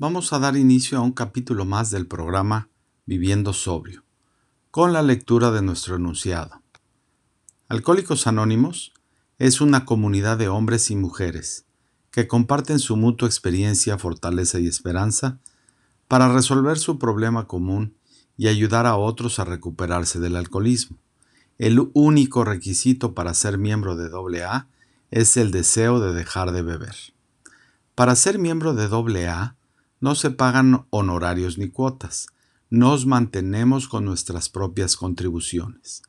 vamos 0.00 0.32
a 0.32 0.38
dar 0.38 0.56
inicio 0.56 0.96
a 0.96 1.02
un 1.02 1.12
capítulo 1.12 1.66
más 1.66 1.90
del 1.90 2.06
programa 2.06 2.70
Viviendo 3.04 3.52
Sobrio, 3.52 4.02
con 4.70 4.94
la 4.94 5.02
lectura 5.02 5.50
de 5.50 5.60
nuestro 5.60 5.96
enunciado. 5.96 6.62
Alcohólicos 7.68 8.26
Anónimos 8.26 8.94
es 9.38 9.60
una 9.60 9.84
comunidad 9.84 10.38
de 10.38 10.48
hombres 10.48 10.90
y 10.90 10.96
mujeres 10.96 11.66
que 12.10 12.26
comparten 12.26 12.78
su 12.78 12.96
mutua 12.96 13.28
experiencia, 13.28 13.98
fortaleza 13.98 14.58
y 14.58 14.68
esperanza 14.68 15.38
para 16.08 16.32
resolver 16.32 16.78
su 16.78 16.98
problema 16.98 17.46
común 17.46 17.94
y 18.38 18.48
ayudar 18.48 18.86
a 18.86 18.96
otros 18.96 19.38
a 19.38 19.44
recuperarse 19.44 20.18
del 20.18 20.36
alcoholismo. 20.36 20.96
El 21.58 21.90
único 21.92 22.42
requisito 22.42 23.12
para 23.12 23.34
ser 23.34 23.58
miembro 23.58 23.96
de 23.96 24.08
AA 24.08 24.66
es 25.10 25.36
el 25.36 25.50
deseo 25.50 26.00
de 26.00 26.14
dejar 26.14 26.52
de 26.52 26.62
beber. 26.62 26.96
Para 27.94 28.16
ser 28.16 28.38
miembro 28.38 28.72
de 28.72 28.84
AA 28.84 29.56
no 30.00 30.14
se 30.14 30.30
pagan 30.30 30.86
honorarios 30.90 31.58
ni 31.58 31.68
cuotas, 31.68 32.28
nos 32.70 33.04
mantenemos 33.06 33.88
con 33.88 34.04
nuestras 34.04 34.48
propias 34.48 34.96
contribuciones. 34.96 36.02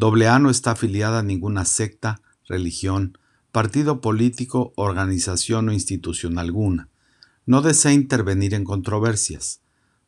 AA 0.00 0.38
no 0.38 0.50
está 0.50 0.72
afiliada 0.72 1.20
a 1.20 1.22
ninguna 1.22 1.64
secta, 1.64 2.20
religión, 2.46 3.18
partido 3.52 4.00
político, 4.00 4.72
organización 4.76 5.68
o 5.68 5.72
institución 5.72 6.38
alguna. 6.38 6.88
No 7.46 7.62
desea 7.62 7.92
intervenir 7.92 8.54
en 8.54 8.64
controversias. 8.64 9.60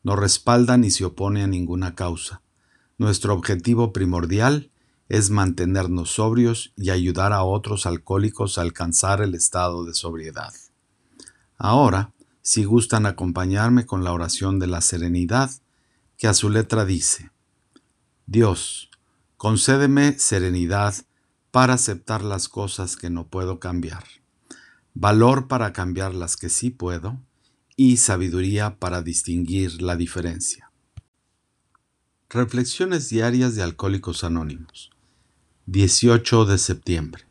No 0.02 0.16
respalda 0.16 0.76
ni 0.76 0.90
se 0.90 1.04
opone 1.04 1.42
a 1.42 1.46
ninguna 1.46 1.94
causa. 1.94 2.42
Nuestro 2.98 3.34
objetivo 3.34 3.92
primordial 3.92 4.70
es 5.08 5.30
mantenernos 5.30 6.12
sobrios 6.12 6.72
y 6.76 6.90
ayudar 6.90 7.32
a 7.32 7.42
otros 7.42 7.84
alcohólicos 7.84 8.58
a 8.58 8.62
alcanzar 8.62 9.20
el 9.22 9.34
estado 9.34 9.84
de 9.84 9.94
sobriedad. 9.94 10.54
Ahora, 11.56 12.12
si 12.42 12.64
gustan 12.64 13.06
acompañarme 13.06 13.86
con 13.86 14.04
la 14.04 14.12
oración 14.12 14.58
de 14.58 14.66
la 14.66 14.80
serenidad, 14.80 15.50
que 16.16 16.28
a 16.28 16.34
su 16.34 16.50
letra 16.50 16.84
dice, 16.84 17.30
Dios, 18.26 18.90
concédeme 19.36 20.18
serenidad 20.18 20.94
para 21.50 21.74
aceptar 21.74 22.22
las 22.22 22.48
cosas 22.48 22.96
que 22.96 23.10
no 23.10 23.26
puedo 23.26 23.58
cambiar, 23.58 24.04
valor 24.94 25.48
para 25.48 25.72
cambiar 25.72 26.14
las 26.14 26.36
que 26.36 26.48
sí 26.48 26.70
puedo 26.70 27.18
y 27.76 27.96
sabiduría 27.96 28.78
para 28.78 29.02
distinguir 29.02 29.80
la 29.80 29.96
diferencia. 29.96 30.70
Reflexiones 32.28 33.08
diarias 33.08 33.56
de 33.56 33.62
Alcohólicos 33.62 34.22
Anónimos. 34.22 34.90
18 35.66 36.44
de 36.44 36.58
septiembre. 36.58 37.24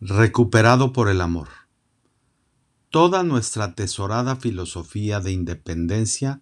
Recuperado 0.00 0.92
por 0.92 1.08
el 1.08 1.20
amor. 1.20 1.48
Toda 2.90 3.22
nuestra 3.22 3.64
atesorada 3.64 4.36
filosofía 4.36 5.20
de 5.20 5.32
independencia 5.32 6.40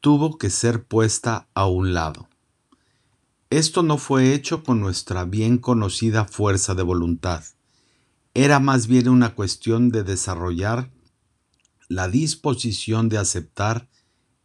tuvo 0.00 0.38
que 0.38 0.50
ser 0.50 0.84
puesta 0.84 1.48
a 1.54 1.66
un 1.66 1.94
lado. 1.94 2.28
Esto 3.50 3.82
no 3.82 3.98
fue 3.98 4.34
hecho 4.34 4.62
con 4.62 4.80
nuestra 4.80 5.24
bien 5.24 5.58
conocida 5.58 6.24
fuerza 6.24 6.74
de 6.74 6.82
voluntad. 6.82 7.44
Era 8.34 8.60
más 8.60 8.86
bien 8.86 9.08
una 9.08 9.34
cuestión 9.34 9.90
de 9.90 10.02
desarrollar 10.02 10.90
la 11.88 12.08
disposición 12.08 13.08
de 13.08 13.18
aceptar 13.18 13.88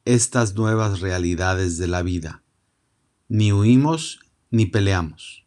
estas 0.05 0.55
nuevas 0.55 0.99
realidades 0.99 1.77
de 1.77 1.87
la 1.87 2.01
vida. 2.01 2.43
Ni 3.27 3.51
huimos 3.51 4.19
ni 4.49 4.65
peleamos, 4.65 5.45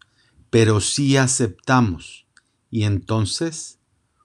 pero 0.50 0.80
sí 0.80 1.16
aceptamos 1.16 2.26
y 2.70 2.84
entonces 2.84 3.78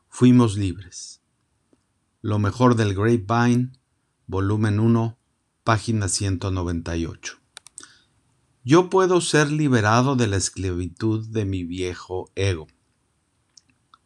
fuimos 0.09 0.57
libres. 0.57 1.21
Lo 2.27 2.39
mejor 2.39 2.75
del 2.75 2.93
Grapevine, 2.93 3.71
volumen 4.25 4.81
1, 4.81 5.17
página 5.63 6.09
198. 6.09 7.37
Yo 8.65 8.89
puedo 8.89 9.21
ser 9.21 9.49
liberado 9.49 10.17
de 10.17 10.27
la 10.27 10.35
esclavitud 10.35 11.25
de 11.29 11.45
mi 11.45 11.63
viejo 11.63 12.29
ego. 12.35 12.67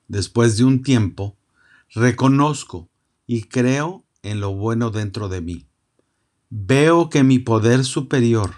Después 0.08 0.56
de 0.56 0.66
un 0.66 0.84
tiempo, 0.84 1.36
reconozco 1.90 2.92
y 3.26 3.46
creo 3.46 4.06
en 4.22 4.40
lo 4.40 4.54
bueno 4.54 4.92
dentro 4.92 5.28
de 5.28 5.42
mí. 5.42 5.68
Veo 6.52 7.10
que 7.10 7.24
mi 7.24 7.40
poder 7.40 7.84
superior 7.84 8.52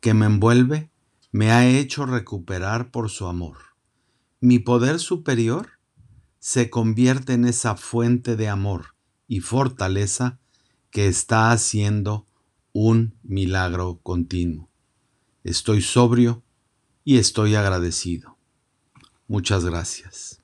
que 0.00 0.12
me 0.12 0.26
envuelve 0.26 0.90
me 1.32 1.50
ha 1.50 1.66
hecho 1.66 2.04
recuperar 2.04 2.90
por 2.90 3.08
su 3.08 3.26
amor. 3.26 3.56
Mi 4.42 4.58
poder 4.58 4.98
superior 4.98 5.78
se 6.40 6.68
convierte 6.68 7.32
en 7.32 7.46
esa 7.46 7.74
fuente 7.74 8.36
de 8.36 8.50
amor 8.50 8.97
y 9.28 9.40
fortaleza 9.40 10.38
que 10.90 11.06
está 11.06 11.52
haciendo 11.52 12.26
un 12.72 13.14
milagro 13.22 14.00
continuo. 14.02 14.68
Estoy 15.44 15.82
sobrio 15.82 16.42
y 17.04 17.18
estoy 17.18 17.54
agradecido. 17.54 18.36
Muchas 19.28 19.64
gracias. 19.64 20.37